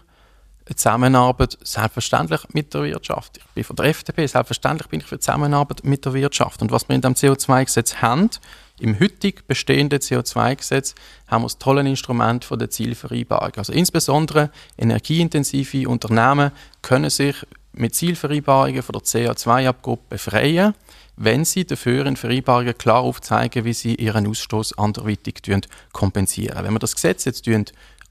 [0.68, 3.38] eine Zusammenarbeit, selbstverständlich mit der Wirtschaft.
[3.38, 6.62] Ich bin von der FDP, selbstverständlich bin ich für Zusammenarbeit mit der Wirtschaft.
[6.62, 8.32] Und was wir in dem CO2-Gesetz haben,
[8.80, 10.96] im heutig bestehenden CO2-Gesetz,
[11.28, 13.54] haben wir das tolle Instrument von der Zielvereinbarung.
[13.58, 17.36] Also insbesondere energieintensive Unternehmen können sich
[17.74, 20.74] mit Zielvereinbarungen von der CO2-Abgabe befreien
[21.18, 25.42] wenn sie dafür in Vereinbarungen klar aufzeigen, wie sie ihren Ausstoß anderweitig
[25.94, 26.64] kompensieren.
[26.64, 27.48] Wenn wir das Gesetz jetzt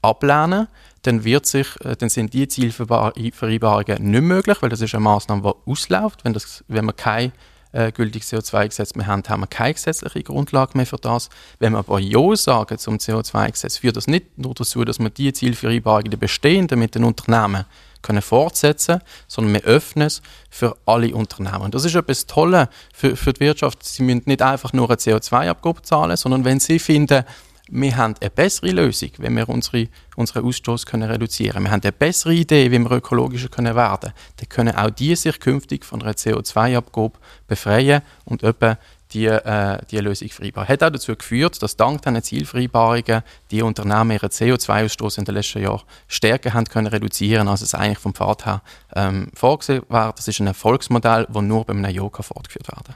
[0.01, 0.67] ablehnen,
[1.03, 5.41] dann, wird sich, äh, dann sind die Zielvereinbarungen nicht möglich, weil das ist eine Maßnahme,
[5.41, 6.23] die ausläuft.
[6.23, 7.31] Wenn, das, wenn wir kein
[7.71, 11.29] äh, gültiges CO2-Gesetz mehr haben, haben wir keine gesetzliche Grundlage mehr für das.
[11.59, 15.33] Wenn wir aber Ja sagen zum CO2-Gesetz, führt das nicht nur dazu, dass wir die
[15.33, 17.65] Zielvereinbarungen, die bestehenden mit den Unternehmen,
[18.05, 21.71] können fortsetzen sondern wir öffnen es für alle Unternehmen.
[21.71, 23.83] Das ist etwas Tolles für, für die Wirtschaft.
[23.83, 27.23] Sie müssen nicht einfach nur eine CO2-Abgabe zahlen, sondern wenn sie finden,
[27.67, 31.65] wir haben eine bessere Lösung, wenn wir unsere, unseren Ausstoß können reduzieren können.
[31.65, 35.39] Wir haben eine bessere Idee, wie wir ökologischer können werden Dann können auch die sich
[35.39, 38.77] künftig von einer CO2-Abgabe befreien und etwa
[39.13, 40.67] die, äh, die Lösung vereinbaren.
[40.67, 45.61] Hat auch dazu geführt, dass dank diesen Zielvereinbarungen die Unternehmen ihren CO2-Ausstoß in den letzten
[45.61, 48.61] Jahren stärker haben können reduzieren, als es eigentlich vom Pfad her
[48.95, 50.13] ähm, vorgesehen war.
[50.13, 52.95] Das ist ein Erfolgsmodell, das nur beim Najoka fortgeführt werden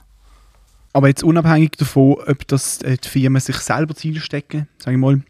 [0.91, 4.99] aber jetzt unabhängig davon, ob das äh, die Firmen sich selber Ziele stecken, sage ich
[4.99, 5.21] mal,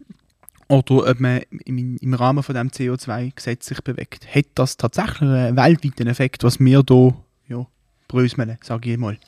[0.68, 5.56] oder ob man im, im Rahmen von dem CO2-Gesetz sich bewegt, hat das tatsächlich einen
[5.56, 7.14] weltweiten Effekt, was wir hier
[7.48, 7.66] ja,
[8.08, 9.18] bröseln, sage ich mal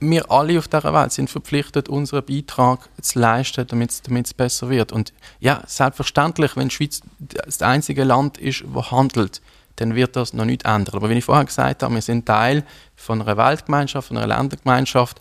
[0.00, 4.92] wir alle auf dieser Welt sind verpflichtet, unseren Beitrag zu leisten, damit es besser wird.
[4.92, 9.42] Und ja, selbstverständlich, wenn die Schweiz das einzige Land ist, das handelt,
[9.76, 10.96] dann wird das noch nicht ändern.
[10.96, 12.64] Aber wie ich vorher gesagt habe, wir sind Teil
[12.96, 15.20] von einer Weltgemeinschaft, von einer Ländergemeinschaft.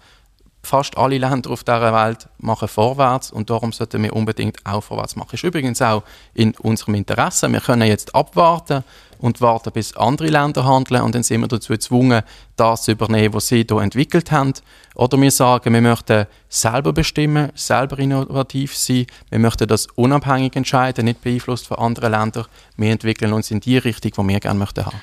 [0.62, 5.16] Fast alle Länder auf dieser Welt machen vorwärts und darum sollten wir unbedingt auch vorwärts
[5.16, 5.30] machen.
[5.32, 7.50] Das ist übrigens auch in unserem Interesse.
[7.50, 8.84] Wir können jetzt abwarten
[9.20, 12.24] und warten, bis andere Länder handeln und dann sind wir dazu gezwungen,
[12.56, 14.54] das zu übernehmen, was sie hier entwickelt haben.
[14.96, 21.06] Oder wir sagen, wir möchten selber bestimmen, selber innovativ sein, wir möchten das unabhängig entscheiden,
[21.06, 22.46] nicht beeinflusst von anderen Ländern.
[22.78, 25.00] Wir entwickeln uns in die Richtung, die wir gerne möchten haben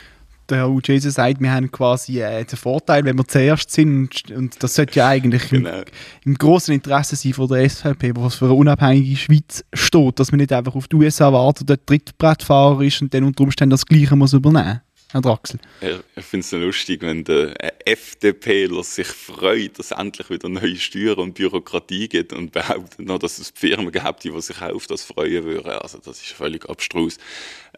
[0.48, 4.30] der Herr Jason sagt, wir haben quasi äh, den Vorteil, wenn wir zuerst sind.
[4.30, 5.70] Und das sollte ja eigentlich genau.
[5.70, 5.84] im,
[6.24, 10.38] im grossen Interesse sein von der SVP, was für eine unabhängige Schweiz steht, dass man
[10.38, 14.16] nicht einfach auf die USA wartet, der Trittbrettfahrer ist und dann unter Umständen das Gleiche
[14.16, 14.80] muss übernehmen.
[15.16, 15.58] Herr Draxel?
[15.80, 17.54] Ich finde es lustig, wenn der
[17.86, 23.18] FDPler sich freut, dass es endlich wieder neue Steuern und Bürokratie gibt und behauptet noch,
[23.18, 25.70] dass es Firmen gibt, die sich auf das freuen würden.
[25.70, 27.16] Also das ist völlig abstrus.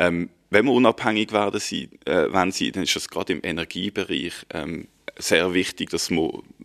[0.00, 1.60] Ähm, wenn wir unabhängig werden,
[2.06, 6.57] äh, wenn sie, dann ist das gerade im Energiebereich ähm, sehr wichtig, dass wir, äh,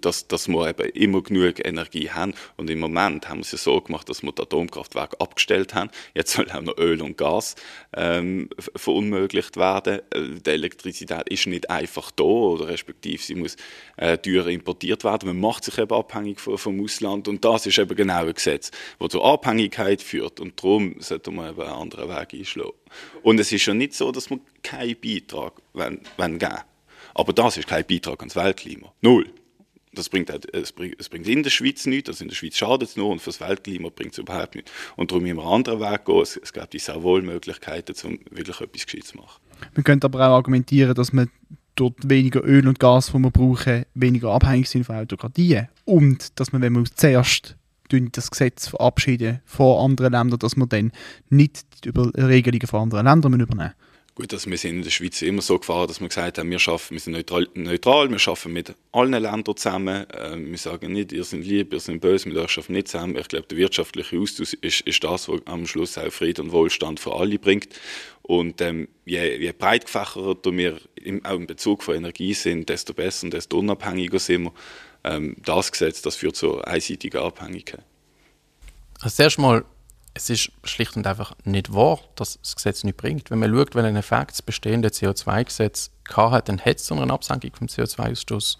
[0.00, 2.34] dass, dass wir eben immer genug Energie haben.
[2.56, 5.90] Und im Moment haben wir es ja so gemacht, dass wir das Atomkraftwerk abgestellt haben.
[6.14, 7.54] Jetzt soll auch noch Öl und Gas
[7.94, 10.00] ähm, verunmöglicht werden.
[10.10, 13.56] Äh, die Elektrizität ist nicht einfach da, oder respektive sie muss
[13.96, 15.26] äh, teurer importiert werden.
[15.26, 17.28] Man macht sich eben abhängig vom, vom Ausland.
[17.28, 20.40] Und das ist eben genau ein Gesetz, das zur Abhängigkeit führt.
[20.40, 22.72] Und darum sollte man eben einen anderen Weg einschlagen.
[23.22, 26.69] Und es ist ja nicht so, dass wir keinen Beitrag wenn, wenn geben
[27.20, 28.92] aber das ist kein Beitrag ans Weltklima.
[29.02, 29.26] Null.
[29.92, 33.10] Das bringt, es, bringt, in der Schweiz nichts, also in der Schweiz schadet es nur
[33.10, 34.70] und für das Weltklima bringt es überhaupt nichts.
[34.96, 36.22] Und darum müssen wir einen anderen Weg gehen.
[36.22, 39.42] Es, es gibt sehr wohl Möglichkeiten, um wirklich etwas Gescheites zu machen.
[39.74, 41.28] Man könnte aber auch argumentieren, dass man
[41.74, 45.68] dort weniger Öl und Gas, das wir brauchen, weniger abhängig sind von Autokratien.
[45.84, 47.56] Und dass man, wenn man zuerst
[48.12, 50.92] das Gesetz verabschieden von anderen Ländern, dass man dann
[51.28, 53.74] nicht über Regelungen von anderen Ländern übernehmen
[54.20, 56.58] Gut, also wir sind in der Schweiz immer so gefahren, dass wir gesagt haben, wir
[56.58, 60.04] schaffen, wir sind neutral, neutral wir schaffen mit allen Ländern zusammen.
[60.10, 63.16] Äh, wir sagen nicht, ihr seid lieb, ihr seid böse, wir schaffen nicht zusammen.
[63.16, 67.00] Ich glaube, der wirtschaftliche Austausch ist, ist das, was am Schluss auch Frieden und Wohlstand
[67.00, 67.68] für alle bringt.
[68.20, 72.92] Und ähm, je, je breit gefächerter wir im, auch im Bezug von Energie sind, desto
[72.92, 74.52] besser und desto unabhängiger sind wir.
[75.02, 77.84] Ähm, das Gesetz, das führt zu einseitiger Abhängigkeit.
[79.00, 79.64] Also erstmal
[80.14, 83.30] es ist schlicht und einfach nicht wahr, dass das Gesetz nicht bringt.
[83.30, 87.52] Wenn man schaut, welchen Effekt das bestehende CO2-Gesetz hat, dann hat es so eine Absenkung
[87.54, 88.56] vom CO2-Ausstoß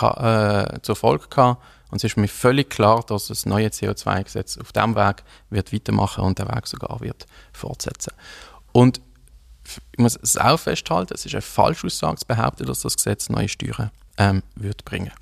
[0.00, 1.62] äh, zur Folge gehabt.
[1.90, 6.24] Und es ist mir völlig klar, dass das neue CO2-Gesetz auf diesem Weg wird weitermachen
[6.24, 8.12] und den Weg sogar wird fortsetzen.
[8.72, 9.00] Und
[9.92, 13.48] ich muss es auch festhalten, es ist eine Falschaussage zu behaupten, dass das Gesetz neue
[13.48, 15.12] Steuern ähm, wird bringen.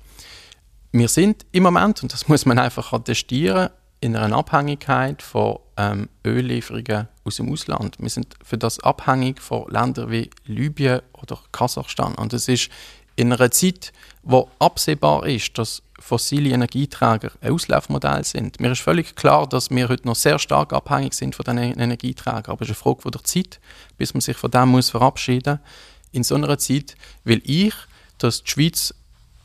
[0.91, 3.69] Wir sind im Moment, und das muss man einfach attestieren,
[4.01, 7.97] in einer Abhängigkeit von ähm, Öllieferungen aus dem Ausland.
[7.99, 12.15] Wir sind für das abhängig von Ländern wie Libyen oder Kasachstan.
[12.15, 12.69] Und es ist
[13.15, 18.59] in einer Zeit, wo absehbar ist, dass fossile Energieträger ein Auslaufmodell sind.
[18.59, 22.45] Mir ist völlig klar, dass wir heute noch sehr stark abhängig sind von diesen Energieträgern.
[22.47, 23.59] Aber es ist eine Frage der Zeit,
[23.99, 26.11] bis man sich von dem muss verabschieden muss.
[26.11, 27.75] In so einer Zeit will ich,
[28.17, 28.95] dass die Schweiz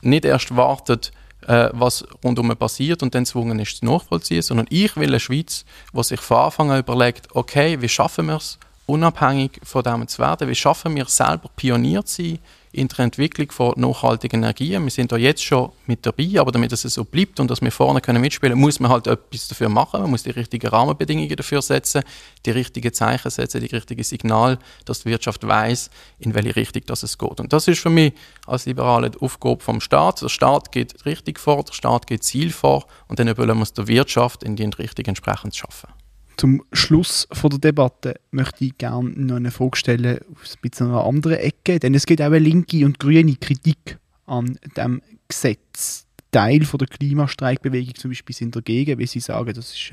[0.01, 1.13] nicht erst wartet,
[1.47, 5.65] äh, was rundum passiert und dann gezwungen ist, zu nachvollziehen, sondern ich will eine Schweiz,
[5.93, 10.19] die sich von Anfang an überlegt, okay, wie schaffen wir es, unabhängig von dem zu
[10.19, 12.39] werden, wie schaffen wir es selber Pionier zu sein
[12.73, 14.85] in der Entwicklung von nachhaltigen Energien.
[14.85, 17.73] Wir sind da jetzt schon mit dabei, aber damit es so bleibt und dass wir
[17.73, 20.03] vorne können mitspielen, muss man halt etwas dafür machen.
[20.03, 22.03] Man muss die richtigen Rahmenbedingungen dafür setzen,
[22.45, 27.03] die richtigen Zeichen setzen, die richtigen Signale, dass die Wirtschaft weiß, in welche Richtung das
[27.03, 27.41] es geht.
[27.41, 28.13] Und das ist für mich
[28.47, 30.23] als Liberale die Aufgabe vom Staat.
[30.23, 33.73] Der Staat geht richtig vor, der Staat geht Ziel vor und dann wollen wir es
[33.73, 35.89] der Wirtschaft in die Richtung entsprechend schaffen.
[36.37, 40.89] Zum Schluss von der Debatte möchte ich gerne noch eine Frage stellen aus ein bisschen
[40.89, 46.07] einer anderen Ecke, denn es gibt auch eine linke und grüne Kritik an dem Gesetz.
[46.33, 49.93] Teil von der Klimastreikbewegung zum Beispiel sind dagegen, weil sie sagen, das ist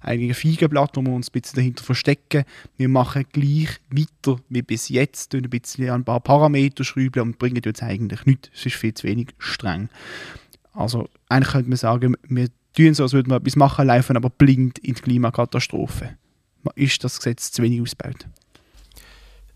[0.00, 2.44] eigentlich ein Feigenblatt, wo wir uns ein bisschen dahinter verstecken.
[2.76, 7.62] Wir machen gleich weiter wie bis jetzt, ein bisschen ein paar Parameter schrauben und bringen
[7.64, 8.50] jetzt eigentlich nichts.
[8.54, 9.88] Es ist viel zu wenig streng.
[10.72, 14.30] Also eigentlich könnte man sagen, wir tun so, als würden wir etwas machen, laufen aber
[14.30, 16.16] blind in die Klimakatastrophe.
[16.74, 18.26] Ist das Gesetz zu wenig ausgebaut?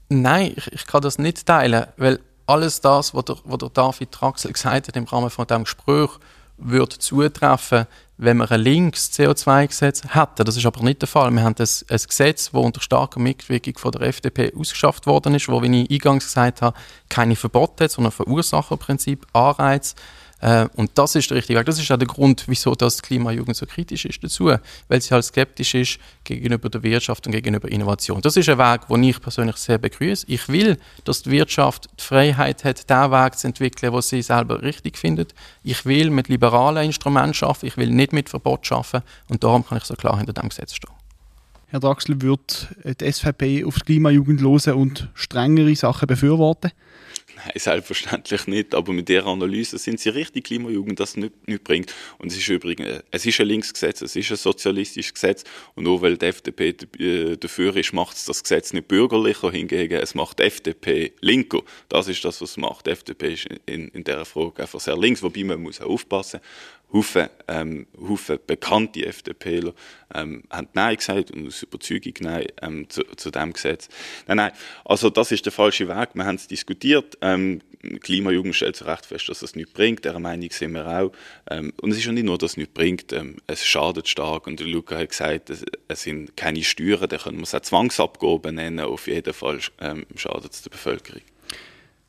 [0.08, 4.12] Nein, ich, ich kann das nicht teilen, weil alles das, was der, was der David
[4.12, 6.10] Traxel gesagt hat im Rahmen von diesem Gespräch,
[6.56, 10.44] würde zutreffen, wenn wir ein links CO2-Gesetz hätten.
[10.44, 11.30] Das ist aber nicht der Fall.
[11.32, 15.48] Wir haben ein, ein Gesetz, das unter starker Mitwirkung von der FDP ausgeschafft worden ist,
[15.48, 16.76] wo, wie ich eingangs gesagt habe,
[17.08, 19.96] keine Verbote hat, sondern Verursacherprinzip, Anreiz
[20.40, 21.66] äh, und das ist der richtige Weg.
[21.66, 24.52] Das ist auch der Grund, wieso das Klimajugend so kritisch ist dazu,
[24.88, 28.20] weil sie halt skeptisch ist gegenüber der Wirtschaft und gegenüber Innovation.
[28.20, 30.26] Das ist ein Weg, den ich persönlich sehr begrüße.
[30.28, 34.62] Ich will, dass die Wirtschaft die Freiheit hat, den Weg zu entwickeln, was sie selber
[34.62, 35.34] richtig findet.
[35.62, 39.78] Ich will mit liberalen Instrumenten arbeiten, ich will nicht mit Verbot arbeiten und darum kann
[39.78, 40.90] ich so klar hinter dem Gesetz stehen.
[41.68, 46.70] Herr Draxler, wird die SVP auf die Klimajugend hören und strengere Sachen befürworten?
[47.36, 48.74] Nein, selbstverständlich nicht.
[48.74, 51.92] Aber mit dieser Analyse sind sie richtig, Klimajugend das nicht, nicht bringt.
[52.18, 55.44] Und es ist übrigens, äh, es ist ein Linksgesetz, es ist ein sozialistisches Gesetz.
[55.74, 59.50] Und nur weil die FDP äh, dafür ist, macht es das Gesetz nicht bürgerlicher.
[59.50, 61.62] Hingegen, es macht die FDP linker.
[61.88, 62.86] Das ist das, was es macht.
[62.86, 65.22] Die FDP ist in, in dieser Frage einfach sehr links.
[65.22, 66.40] Wobei man muss auch aufpassen
[66.94, 69.74] Haufen, ähm, Haufen bekannte FDPler
[70.14, 73.88] ähm, haben Nein gesagt und aus Überzeugung Nein ähm, zu, zu dem Gesetz.
[74.28, 74.52] Nein, nein,
[74.84, 76.10] also das ist der falsche Weg.
[76.14, 77.18] Wir haben es diskutiert.
[77.20, 77.60] Ähm,
[78.00, 80.04] Klimajugend stellt zu Recht fest, dass es nichts bringt.
[80.04, 81.12] Der Meinung sind wir auch.
[81.50, 83.12] Ähm, und es ist ja nicht nur, dass es nichts bringt.
[83.12, 84.46] Ähm, es schadet stark.
[84.46, 87.08] Und Luca hat gesagt, es, es sind keine Steuern.
[87.08, 88.80] Da können wir es auch Zwangsabgaben nennen.
[88.80, 91.22] Auf jeden Fall ähm, schadet es der Bevölkerung.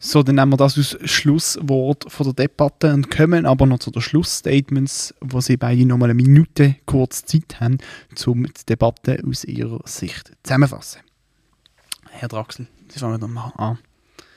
[0.05, 3.89] So, dann nehmen wir das als Schlusswort von der Debatte und kommen aber noch zu
[3.89, 7.79] den Schlussstatements, wo Sie beide noch mal eine Minute kurz Zeit haben,
[8.27, 11.01] um die Debatte aus Ihrer Sicht zusammenfassen.
[12.11, 13.79] Herr Draxel, Sie fangen dann mal an.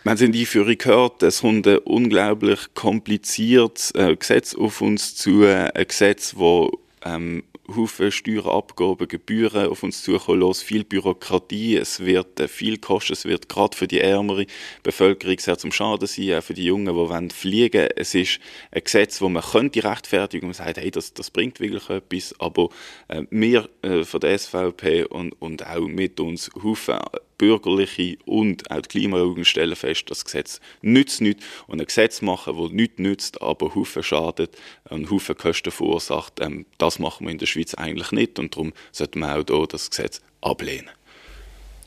[0.07, 5.43] Haben in die Einführung gehört, es kommt ein unglaublich kompliziertes äh, Gesetz auf uns zu,
[5.43, 6.71] äh, ein Gesetz, das
[7.05, 7.43] ähm,
[7.75, 13.13] Haufen Steuern, Abgaben, Gebühren auf uns zukommen los, viel Bürokratie, es wird äh, viel kosten,
[13.13, 14.47] es wird gerade für die ärmere
[14.83, 17.89] Bevölkerung sehr zum Schaden sein, auch für die Jungen, die wollen fliegen.
[17.97, 21.89] Es ist ein Gesetz, wo man könnte rechtfertigen und sagt, hey, das, das bringt wirklich
[21.91, 22.71] etwas, aber
[23.09, 26.99] äh, wir äh, von der SVP und, und auch mit uns Haufen
[27.39, 32.21] bürgerliche und auch die Klimajugend stellen fest, dass das Gesetz nützt nicht und ein Gesetz
[32.21, 34.57] machen, das nichts nützt, aber Haufen schadet
[34.91, 38.73] und Haufen Kosten verursacht, ähm, das machen wir in der Schweiz eigentlich nicht und darum
[38.93, 40.91] sollte man auch hier das Gesetz ablehnen.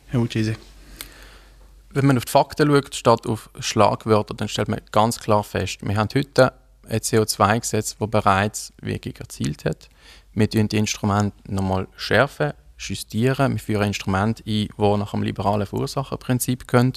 [0.07, 0.55] Herr Uchese.
[1.93, 5.79] Wenn man auf die Fakten schaut, statt auf Schlagwörter, dann stellt man ganz klar fest,
[5.81, 6.53] wir haben heute
[6.87, 9.89] ein CO2-Gesetz, das bereits Wirkung erzielt hat.
[10.33, 12.53] Wir schärfen die Instrumente nochmal schärfen,
[12.89, 13.53] justieren.
[13.53, 16.93] Wir führen Instrumente ein, die nach dem liberalen Verursacherprinzip gehen.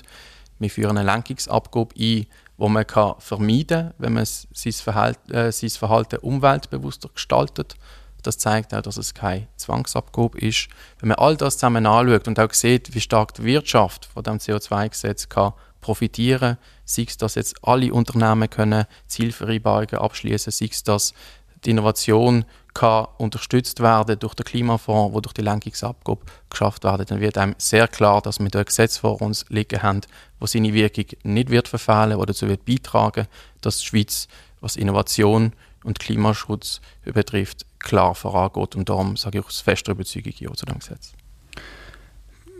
[0.58, 5.52] Wir führen eine Lenkungsabgabe ein, wo man kann vermeiden kann, wenn man sein Verhalten, äh,
[5.52, 7.74] sein Verhalten umweltbewusster gestaltet.
[8.22, 10.68] Das zeigt auch, dass es keine Zwangsabgabe ist.
[10.98, 14.38] Wenn man all das zusammen anschaut und auch sieht, wie stark die Wirtschaft von dem
[14.38, 21.12] CO2-Gesetz kann profitieren, sei es, dass jetzt alle Unternehmen können Zielvereinbarungen abschließen, sei es, dass
[21.64, 27.20] die Innovation kann unterstützt werden durch den Klimafonds, wo durch die Lenkungsabgabe geschafft werden, dann
[27.20, 30.00] wird einem sehr klar, dass wir ein Gesetz vor uns liegen haben,
[30.40, 33.26] das seine Wirkung nicht wird verfehlen oder dazu wird beitragen,
[33.60, 34.28] dass die Schweiz,
[34.60, 35.52] was Innovation
[35.84, 38.74] und Klimaschutz betrifft, klar vorangeht.
[38.74, 41.12] Und darum sage ich aus fester Überzeugung Ja zu dem Gesetz.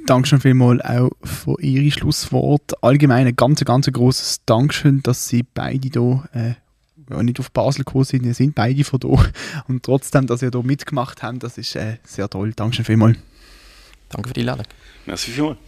[0.07, 2.77] Dankeschön vielmals auch für Ihre Schlussworte.
[2.83, 6.55] Allgemein ein ganz, ganz großes Dankeschön, dass Sie beide hier äh,
[7.11, 9.31] ja, nicht auf Basel gekommen sind, ihr sind beide von hier.
[9.69, 12.53] Und trotzdem, dass ihr hier mitgemacht habt, das ist äh, sehr toll.
[12.55, 13.19] Dankeschön vielmals.
[14.09, 14.67] Danke für die Einladung.
[15.07, 15.59] Merci vielmals.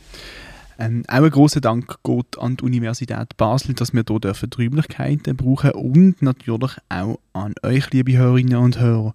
[0.79, 5.37] Ähm, auch ein großer Dank geht an die Universität Basel, dass wir hier dürfen Räumlichkeiten
[5.37, 9.14] brauchen und natürlich auch an euch, liebe Hörerinnen und Hörer.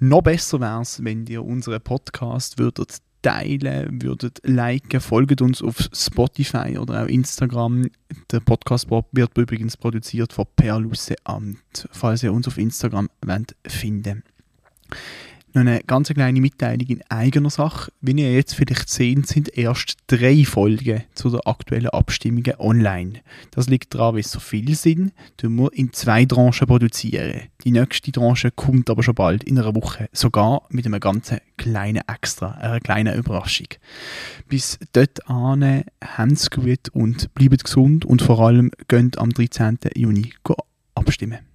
[0.00, 5.88] Noch besser wäre es, wenn ihr unseren Podcast würdet teilen, würdet liken, folgt uns auf
[5.94, 7.86] Spotify oder auch Instagram.
[8.30, 14.22] Der Podcast wird übrigens produziert von Perlusse Amt, falls ihr uns auf Instagram wollt finden
[15.54, 17.92] noch eine ganz kleine Mitteilung in eigener Sache.
[18.00, 23.20] Wie ihr jetzt vielleicht seht, sind erst drei Folgen zu der aktuellen Abstimmungen online.
[23.50, 27.42] Das liegt daran, weil es so viel sind, tun wir in zwei Tranchen produzieren.
[27.64, 32.02] Die nächste Tranche kommt aber schon bald, in einer Woche, sogar mit einem ganz kleinen
[32.06, 33.68] Extra, einer kleinen Überraschung.
[34.48, 35.84] Bis dort haben
[36.32, 39.78] es gut und bleibt gesund und vor allem gönnt am 13.
[39.94, 40.32] Juni
[40.94, 41.51] abstimmen.